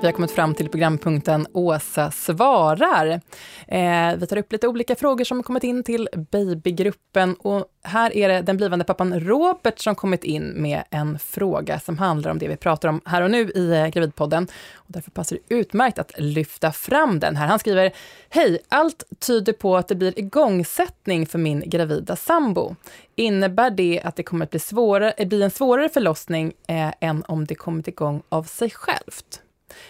[0.03, 3.21] Vi har kommit fram till programpunkten Åsa svarar.
[3.69, 8.29] Eh, vi tar upp lite olika frågor som kommit in till babygruppen och här är
[8.29, 12.49] det den blivande pappan Robert som kommit in med en fråga som handlar om det
[12.49, 14.49] vi pratar om här och nu i eh, Gravidpodden.
[14.75, 17.47] Och därför passar det utmärkt att lyfta fram den här.
[17.47, 17.93] Han skriver,
[18.29, 22.77] Hej, allt tyder på att det blir igångsättning för min gravida sambo.
[23.15, 27.45] Innebär det att det kommer att bli, svårare, bli en svårare förlossning eh, än om
[27.47, 29.42] det kommit igång av sig självt?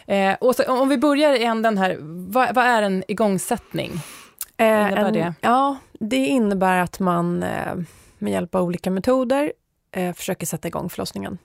[0.07, 3.93] Eh, och så, om vi börjar i änden här, vad, vad är en igångsättning?
[4.57, 5.35] Eh, innebär det?
[5.41, 7.75] Ja, det innebär att man eh,
[8.19, 9.53] med hjälp av olika metoder
[9.93, 11.39] eh, försöker sätta igång förlossningen.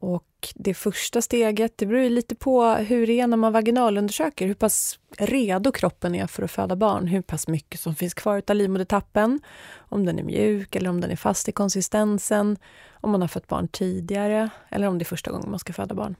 [0.00, 4.54] Och det första steget, det beror lite på hur det är när man vaginalundersöker, hur
[4.54, 8.56] pass redo kroppen är för att föda barn, hur pass mycket som finns kvar av
[8.56, 9.40] livmodertappen,
[9.76, 12.56] om den är mjuk eller om den är fast i konsistensen,
[12.90, 15.94] om man har fött barn tidigare eller om det är första gången man ska föda
[15.94, 16.14] barn.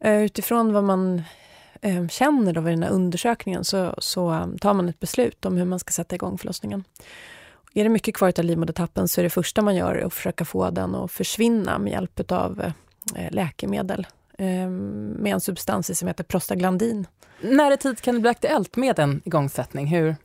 [0.00, 1.22] Eh, Utifrån vad man
[1.82, 5.56] eh, känner då vid den här undersökningen så, så eh, tar man ett beslut om
[5.56, 6.84] hur man ska sätta igång förlossningen.
[7.74, 10.70] Är det mycket kvar av livmodertappen så är det första man gör att försöka få
[10.70, 12.72] den att försvinna med hjälp av
[13.16, 14.06] eh, läkemedel
[14.38, 17.06] med en substans som heter prostaglandin.
[17.40, 19.86] När i tid kan det bli aktuellt med en igångsättning?
[19.86, 20.16] Hur,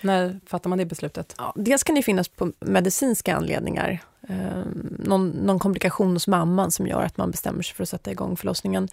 [0.00, 1.34] när fattar man det beslutet?
[1.38, 4.00] Ja, dels kan det finnas på medicinska anledningar.
[4.28, 4.62] Eh,
[4.98, 8.36] någon, någon komplikation hos mamman som gör att man bestämmer sig för att sätta igång
[8.36, 8.88] förlossningen.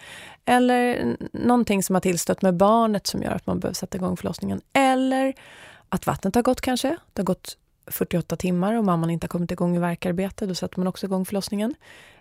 [0.45, 4.61] Eller någonting som har tillstött med barnet som gör att man behöver sätta igång förlossningen.
[4.73, 5.33] Eller
[5.89, 6.97] att vattnet har gått kanske.
[7.13, 10.45] Det har gått 48 timmar och mamman inte har kommit igång i verkarbete.
[10.45, 11.75] Då sätter man också igång förlossningen.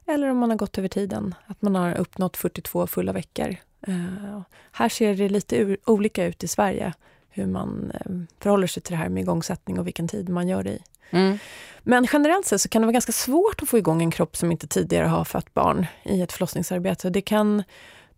[0.07, 3.57] Eller om man har gått över tiden, att man har uppnått 42 fulla veckor.
[3.87, 4.40] Eh,
[4.72, 6.94] här ser det lite olika ut i Sverige
[7.34, 10.62] hur man eh, förhåller sig till det här med igångsättning och vilken tid man gör
[10.62, 10.82] det i.
[11.10, 11.38] Mm.
[11.82, 14.52] Men generellt sett så kan det vara ganska svårt att få igång en kropp som
[14.52, 17.10] inte tidigare har fött barn i ett förlossningsarbete.
[17.10, 17.62] Det kan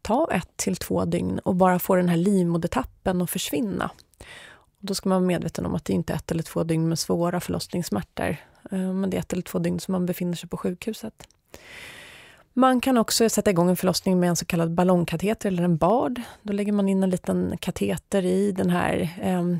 [0.02, 3.90] ta ett till två dygn och bara få den här livmodertappen att försvinna.
[4.58, 6.88] Och då ska man vara medveten om att det inte är ett eller två dygn
[6.88, 8.36] med svåra förlossningssmärtor.
[8.70, 11.28] Eh, Men det är ett eller två dygn som man befinner sig på sjukhuset.
[12.58, 16.22] Man kan också sätta igång en förlossning med en så kallad ballongkateter eller en BARD.
[16.42, 19.58] Då lägger man in en liten kateter i den här ehm,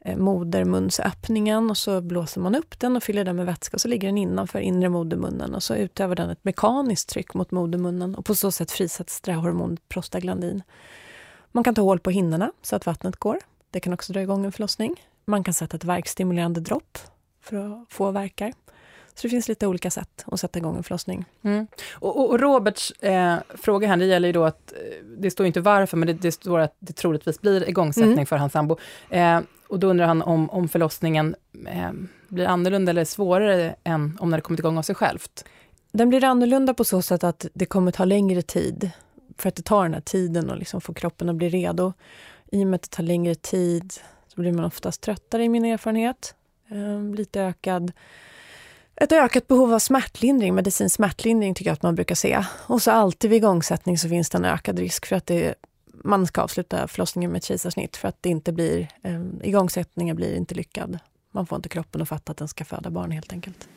[0.00, 3.88] eh, modermunsöppningen och så blåser man upp den och fyller den med vätska och så
[3.88, 8.24] ligger den innanför inre modermunnen och så utövar den ett mekaniskt tryck mot modermunnen och
[8.24, 10.62] på så sätt frisätts det här hormonet prostaglandin.
[11.52, 13.38] Man kan ta hål på hinnorna så att vattnet går.
[13.70, 14.94] Det kan också dra igång en förlossning.
[15.24, 16.98] Man kan sätta ett verkstimulerande dropp
[17.40, 18.52] för att få verkar.
[19.18, 21.24] Så det finns lite olika sätt att sätta igång en förlossning.
[21.42, 21.66] Mm.
[21.92, 25.46] Och, och, och Roberts eh, fråga här, det gäller ju då att, eh, det står
[25.46, 28.26] inte varför, men det, det står att det troligtvis blir igångsättning Mm.
[28.26, 28.76] för hans sambo.
[29.10, 31.34] Eh, och då undrar han om, om förlossningen
[31.66, 31.90] eh,
[32.28, 35.44] blir annorlunda eller svårare än om när det kommit igång av sig självt.
[35.92, 38.90] Den blir annorlunda på så sätt att det kommer ta längre tid.
[39.38, 41.92] För att det tar den här tiden att liksom få kroppen att bli redo.
[42.52, 43.92] I och med att det tar längre tid
[44.34, 46.34] så blir man oftast tröttare i min erfarenhet.
[46.70, 47.92] Ehm, lite ökad,
[49.00, 52.44] ett ökat behov av smärtlindring, medicinsk smärtlindring tycker jag att man brukar se.
[52.66, 55.54] Och så alltid vid igångsättning så finns det en ökad risk för att det,
[56.04, 60.36] man ska avsluta förlossningen med ett kejsarsnitt för att det inte blir, eh, igångsättningen blir
[60.36, 60.98] inte lyckad.
[61.32, 63.68] Man får inte kroppen att fatta att den ska föda barn helt enkelt.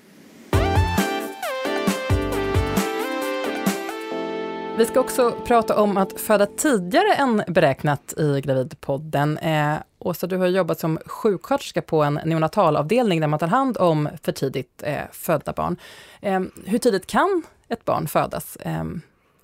[4.77, 9.37] Vi ska också prata om att föda tidigare än beräknat i Gravidpodden.
[9.37, 14.09] Eh, Åsa, du har jobbat som sjuksköterska på en neonatalavdelning där man tar hand om
[14.23, 15.77] för tidigt eh, födda barn.
[16.21, 18.83] Eh, hur tidigt kan ett barn födas eh,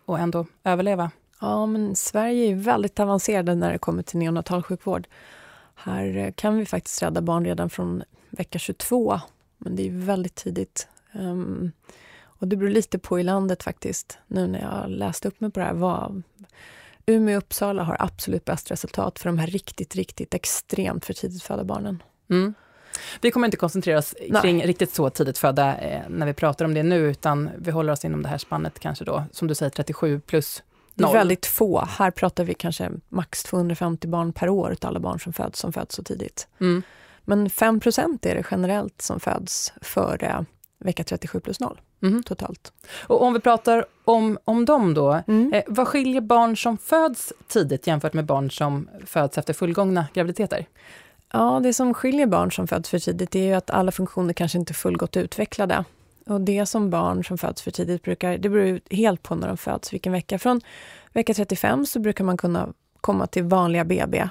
[0.05, 1.11] och ändå överleva?
[1.41, 5.07] Ja, men Sverige är väldigt avancerade när det kommer till neonatalsjukvård.
[5.75, 9.19] Här eh, kan vi faktiskt rädda barn redan från vecka 22,
[9.57, 10.87] men det är väldigt tidigt.
[11.13, 11.71] Um,
[12.39, 15.59] och det beror lite på i landet faktiskt, nu när jag läste upp mig på
[15.59, 15.73] det här.
[15.73, 16.23] Vad,
[17.05, 21.43] Umeå och Uppsala har absolut bäst resultat för de här riktigt, riktigt extremt för tidigt
[21.43, 22.03] födda barnen.
[22.29, 22.53] Mm.
[23.21, 24.41] Vi kommer inte koncentrera oss Nej.
[24.41, 27.93] kring riktigt så tidigt födda eh, när vi pratar om det nu, utan vi håller
[27.93, 31.45] oss inom det här spannet kanske då, som du säger, 37 plus Det är väldigt
[31.45, 31.85] få.
[31.85, 35.73] Här pratar vi kanske max 250 barn per år av alla barn som föds som
[35.73, 36.47] föds så tidigt.
[36.59, 36.81] Mm.
[37.21, 40.45] Men 5% är det generellt som föds före
[40.79, 41.79] vecka 37 plus 0.
[42.01, 42.23] Mm.
[42.23, 42.73] totalt.
[43.07, 45.53] Och om vi pratar om, om dem då, mm.
[45.53, 50.65] eh, vad skiljer barn som föds tidigt jämfört med barn som föds efter fullgångna graviditeter?
[51.33, 54.57] Ja, det som skiljer barn som föds för tidigt är ju att alla funktioner kanske
[54.57, 55.83] inte är fullgott utvecklade.
[56.25, 59.57] Och det som barn som föds för tidigt brukar, det beror helt på när de
[59.57, 60.39] föds, vilken vecka.
[60.39, 60.61] Från
[61.13, 62.69] vecka 35 så brukar man kunna
[63.01, 64.29] komma till vanliga BB.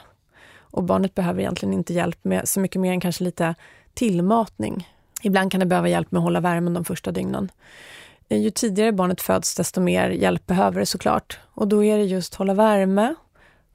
[0.59, 3.55] Och barnet behöver egentligen inte hjälp med så mycket mer än kanske lite
[3.95, 4.89] tillmatning.
[5.27, 7.51] Ibland kan det behöva hjälp med att hålla värmen de första dygnen.
[8.29, 11.39] Ju tidigare barnet föds, desto mer hjälp behöver det såklart.
[11.45, 13.15] Och då är det just hålla värme,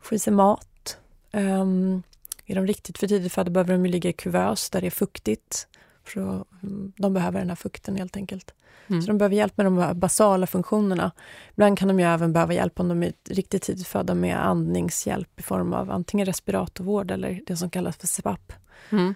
[0.02, 0.98] få i sig mat.
[1.34, 2.04] Um,
[2.46, 5.68] är de riktigt för tidigt födda behöver de ligga i kuvös där det är fuktigt.
[6.04, 6.22] För
[6.64, 8.54] mm, de behöver den här fukten helt enkelt.
[8.88, 9.02] Mm.
[9.02, 11.12] Så de behöver hjälp med de basala funktionerna.
[11.52, 15.40] Ibland kan de ju även behöva hjälp om de är riktigt tidigt födda med andningshjälp
[15.40, 18.54] i form av antingen respiratorvård eller det som kallas för CPAP.
[18.90, 19.16] Mm.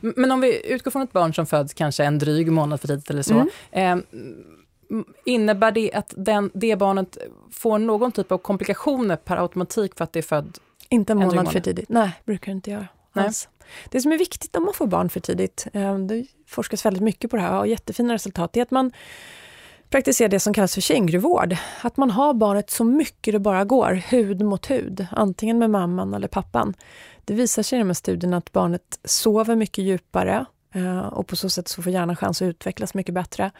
[0.00, 3.10] Men om vi utgår från ett barn som föds kanske en dryg månad för tidigt
[3.10, 3.46] eller så.
[3.72, 3.98] Mm.
[3.98, 4.04] Eh,
[5.24, 7.18] innebär det att den, det barnet
[7.52, 11.32] får någon typ av komplikationer per automatik för att det är född Inte en månad,
[11.32, 11.52] en månad.
[11.52, 11.88] för tidigt.
[11.88, 12.88] Nej, brukar det inte göra.
[13.12, 13.30] Nej.
[13.88, 17.30] Det som är viktigt om man får barn för tidigt, eh, det forskas väldigt mycket
[17.30, 18.92] på det här och jättefina resultat, är att man
[19.90, 21.56] praktisera det som kallas för känguruvård.
[21.82, 26.14] Att man har barnet så mycket det bara går, hud mot hud, antingen med mamman
[26.14, 26.74] eller pappan.
[27.24, 31.36] Det visar sig i de här studierna att barnet sover mycket djupare eh, och på
[31.36, 33.50] så sätt så får hjärnan chans att utvecklas mycket bättre.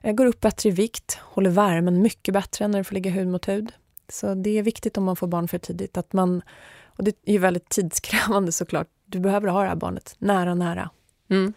[0.00, 3.28] Eh, går upp bättre i vikt, håller värmen mycket bättre när det får ligga hud
[3.28, 3.72] mot hud.
[4.08, 6.42] Så det är viktigt om man får barn för tidigt att man,
[6.86, 10.90] och det är ju väldigt tidskrävande såklart, du behöver ha det här barnet nära, nära.
[11.30, 11.52] Mm.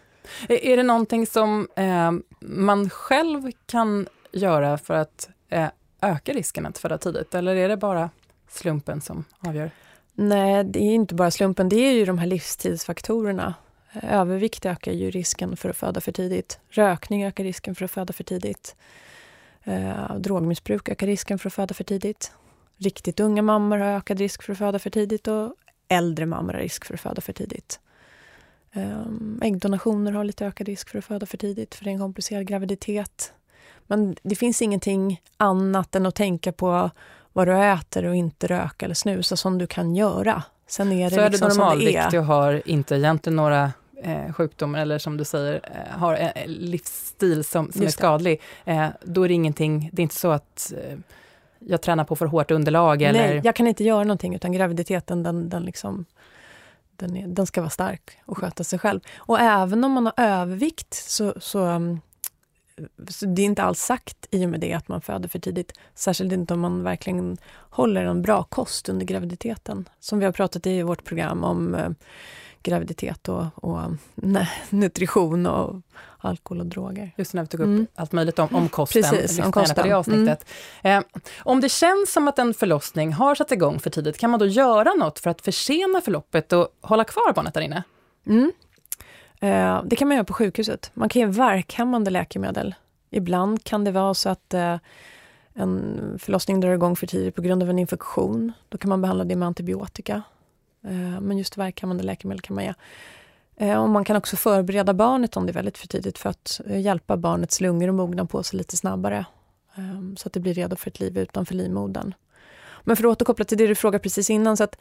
[0.48, 5.68] Är det någonting som eh, man själv kan göra för att eh,
[6.00, 8.10] öka risken att föda tidigt, eller är det bara
[8.48, 9.70] slumpen som avgör?
[10.12, 13.54] Nej, det är inte bara slumpen, det är ju de här livstidsfaktorerna.
[13.92, 16.58] Eh, övervikt ökar ju risken för att föda för tidigt.
[16.68, 18.76] Rökning ökar risken för att föda för tidigt.
[19.64, 22.32] Eh, drogmissbruk ökar risken för att föda för tidigt.
[22.76, 25.54] Riktigt unga mammor har ökad risk för att föda för tidigt och
[25.88, 27.80] äldre mammor har risk för att föda för tidigt.
[28.72, 32.00] Ehm, äggdonationer har lite ökad risk för att föda för tidigt, för det är en
[32.00, 33.32] komplicerad graviditet.
[33.86, 36.90] Men det finns ingenting annat än att tänka på
[37.32, 40.42] vad du äter och inte röka eller snusa som du kan göra.
[40.66, 43.72] Sen är det så liksom är du normalviktig och har inte egentligen några
[44.02, 48.88] eh, sjukdomar eller som du säger, eh, har en livsstil som, som är skadlig, eh,
[49.02, 50.98] då är det ingenting, det är inte så att eh,
[51.58, 53.02] jag tränar på för hårt underlag?
[53.02, 53.28] Eller?
[53.28, 56.04] Nej, jag kan inte göra någonting utan graviditeten den, den, liksom,
[56.96, 59.00] den, är, den ska vara stark och sköta sig själv.
[59.16, 62.00] Och även om man har övervikt så, så, um,
[63.08, 65.72] så det är inte alls sagt i och med det att man föder för tidigt.
[65.94, 67.36] Särskilt inte om man verkligen
[67.70, 69.88] håller en bra kost under graviditeten.
[70.00, 71.90] Som vi har pratat i vårt program om uh,
[72.62, 73.80] graviditet och, och
[74.14, 75.80] nej, nutrition och
[76.18, 77.12] alkohol och droger.
[77.16, 77.86] Just när vi tog upp mm.
[77.94, 79.02] allt möjligt om, om kosten.
[79.02, 79.74] Precis, om kosten.
[79.74, 80.46] På det avsnittet.
[80.82, 80.98] Mm.
[80.98, 84.40] Eh, om det känns som att en förlossning har satt igång för tidigt, kan man
[84.40, 87.82] då göra något för att försena förloppet och hålla kvar barnet där inne?
[88.26, 88.52] Mm.
[89.40, 90.90] Eh, det kan man göra på sjukhuset.
[90.94, 92.74] Man kan ge värkhämmande läkemedel.
[93.10, 94.76] Ibland kan det vara så att eh,
[95.54, 98.52] en förlossning drar igång för tidigt på grund av en infektion.
[98.68, 100.22] Då kan man behandla det med antibiotika.
[100.84, 102.74] Eh, men just värkhämmande läkemedel kan man ge.
[103.56, 106.60] Eh, och man kan också förbereda barnet om det är väldigt för tidigt för att
[106.66, 109.26] eh, hjälpa barnets lungor att mogna på sig lite snabbare.
[109.76, 112.14] Ehm, så att det blir redo för ett liv utanför livmodern.
[112.84, 114.78] Men för att återkoppla till det du frågade precis innan, så att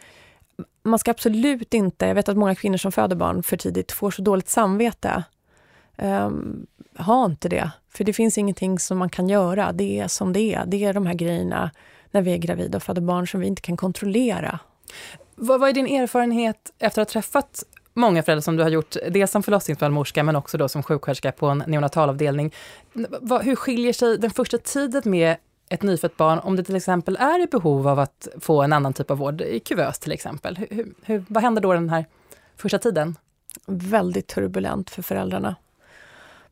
[0.83, 4.11] man ska absolut inte, jag vet att många kvinnor som föder barn för tidigt får
[4.11, 5.23] så dåligt samvete.
[5.97, 9.71] Um, ha inte det, för det finns ingenting som man kan göra.
[9.71, 10.65] Det är som det är.
[10.65, 11.71] Det är de här grejerna
[12.11, 14.59] när vi är gravida och föder barn som vi inte kan kontrollera.
[15.35, 17.63] Vad, vad är din erfarenhet efter att ha träffat
[17.93, 21.47] många föräldrar som du har gjort, dels som förlossningsbarnmorska men också då som sjuksköterska på
[21.47, 22.53] en neonatalavdelning.
[23.41, 25.37] Hur skiljer sig den första tiden med
[25.69, 28.93] ett nyfött barn om det till exempel är i behov av att få en annan
[28.93, 30.57] typ av vård, i kuvös till exempel?
[30.57, 32.05] Hur, hur, vad händer då den här
[32.55, 33.15] första tiden?
[33.67, 35.55] Väldigt turbulent för föräldrarna.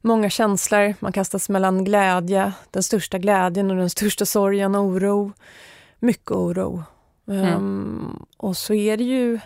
[0.01, 5.31] Många känslor, man kastas mellan glädje, den största glädjen och den största sorgen, oro.
[5.99, 6.83] Mycket oro.
[7.27, 7.55] Mm.
[7.55, 9.39] Um, och så är det ju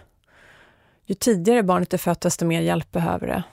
[1.08, 3.44] ju tidigare barnet är fött, desto mer hjälp behöver det.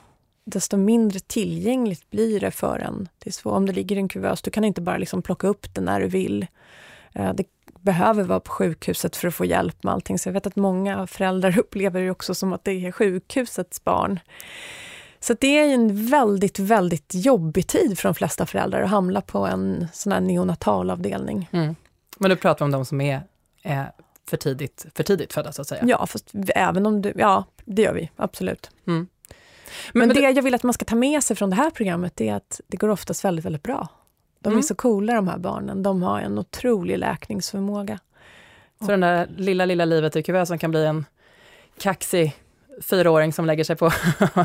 [0.45, 3.09] Desto mindre tillgängligt blir det för en.
[3.19, 5.47] Det är så, om det ligger i en kuvös, du kan inte bara liksom plocka
[5.47, 6.47] upp det när du vill.
[7.13, 7.45] Eh, det
[7.81, 10.19] behöver vara på sjukhuset för att få hjälp med allting.
[10.19, 14.21] Så jag vet att många föräldrar upplever det också som att det är sjukhusets barn.
[15.21, 19.47] Så det är en väldigt, väldigt jobbig tid för de flesta föräldrar att hamna på
[19.47, 21.49] en sån här neonatalavdelning.
[21.53, 21.75] Mm.
[22.19, 23.21] Men du pratar om de som är,
[23.63, 23.93] är
[24.29, 25.85] för tidigt, för tidigt födda så att säga.
[25.87, 28.71] Ja, fast även om du, ja det gör vi absolut.
[28.87, 29.07] Mm.
[29.93, 31.71] Men, men, det, det jag vill att man ska ta med sig från det här
[31.71, 33.89] programmet är att det går oftast väldigt, väldigt bra.
[34.41, 34.63] De är mm.
[34.63, 35.83] så coola de här barnen.
[35.83, 37.99] De har en otrolig läkningsförmåga.
[38.81, 41.05] Så den där lilla, lilla livet i kuvös som kan bli en
[41.79, 42.37] kaxig
[42.83, 43.93] fyraåring som lägger sig på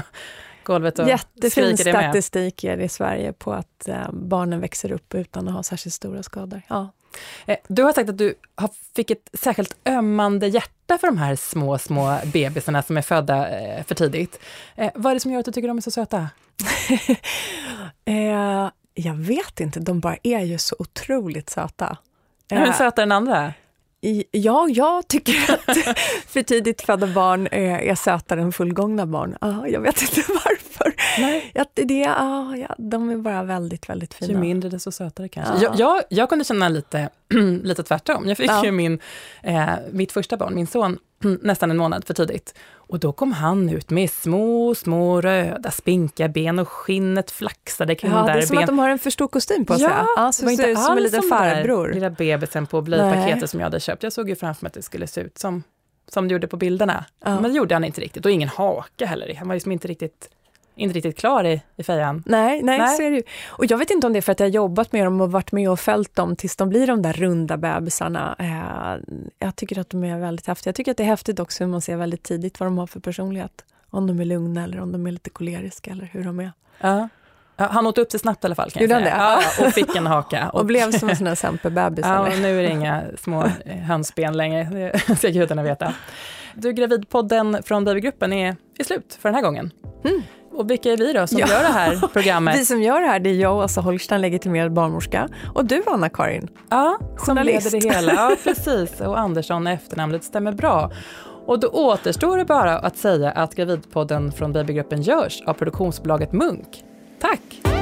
[0.63, 2.03] golvet och Jättefin skriker det med.
[2.03, 6.23] statistik ger i Sverige på att eh, barnen växer upp utan att ha särskilt stora
[6.23, 6.61] skador.
[6.67, 6.89] Ja.
[7.45, 8.35] Eh, du har sagt att du
[8.95, 13.83] fick ett särskilt ömmande hjärta för de här små, små bebisarna som är födda eh,
[13.83, 14.39] för tidigt.
[14.75, 16.29] Eh, vad är det som gör att du tycker de är så söta?
[18.93, 21.97] jag vet inte, de bara är ju så otroligt söta.
[22.49, 23.53] Hur söta än andra?
[24.31, 25.77] Ja, jag tycker att
[26.27, 29.37] för tidigt födda barn är, sötare än fullgångna barn.
[29.67, 30.88] Jag vet inte varför.
[31.17, 31.51] Nej.
[31.53, 34.33] Ja, det, ah, ja, de är bara väldigt, väldigt fina.
[34.33, 35.53] Ju mindre desto sötare kanske.
[35.53, 35.61] Ja.
[35.61, 37.09] Jag, jag, jag kunde känna lite,
[37.63, 38.27] lite tvärtom.
[38.27, 38.65] Jag fick ja.
[38.65, 38.99] ju min,
[39.43, 40.97] eh, mitt första barn, min son,
[41.41, 42.53] nästan en månad för tidigt.
[42.89, 48.11] Och då kom han ut med små, små röda spinkiga ben och skinnet flaxade kring
[48.11, 48.63] ja, där Det är som ben.
[48.63, 49.83] att de har en för stor kostym på sig.
[49.83, 51.93] Ja, ja så det var inte alls som en liten farbror.
[51.93, 54.03] lilla bebisen på blöjpaketet som jag hade köpt.
[54.03, 55.63] Jag såg ju framför mig att det skulle se ut som,
[56.07, 57.05] som det gjorde på bilderna.
[57.23, 57.39] Ja.
[57.39, 58.25] Men det gjorde han inte riktigt.
[58.25, 59.35] Och ingen haka heller.
[59.35, 60.29] Han var liksom inte riktigt
[60.79, 62.23] inte riktigt klar i, i fejan.
[62.25, 62.97] Nej, nej, nej.
[62.97, 63.23] Så är det ju.
[63.47, 65.31] Och jag vet inte om det är för att jag har jobbat med dem och
[65.31, 68.35] varit med och följt dem tills de blir de där runda bebisarna.
[68.39, 70.69] Eh, jag tycker att de är väldigt häftiga.
[70.69, 72.87] Jag tycker att det är häftigt också hur man ser väldigt tidigt vad de har
[72.87, 73.65] för personlighet.
[73.89, 76.51] Om de är lugna eller om de är lite koleriska eller hur de är.
[76.81, 77.09] Ja.
[77.55, 78.71] Han åt upp sig snabbt i alla fall.
[78.71, 79.09] Kan Gjorde han det?
[79.09, 80.49] Ja, och fick en haka.
[80.49, 82.05] Och, och blev som en sån här semperbebis?
[82.05, 85.93] Ja, och nu är det inga små hönsben längre, det ska gudarna veta.
[86.53, 89.71] Du, Gravidpodden från Babygruppen är, är slut för den här gången.
[90.05, 90.21] Mm.
[90.51, 91.47] Och vilka är vi då som ja.
[91.47, 92.55] gör det här programmet?
[92.55, 95.29] Vi som gör det här, det är jag, Åsa Holstein, legitimerad barnmorska.
[95.53, 98.13] Och du, Anna-Karin, Ja, som leder det hela.
[98.15, 99.01] Ja, precis.
[99.01, 100.91] Och Andersson efternamnet stämmer bra.
[101.45, 106.83] Och då återstår det bara att säga att Gravidpodden från Babygruppen görs av produktionsbolaget Munk.
[107.21, 107.78] Tack!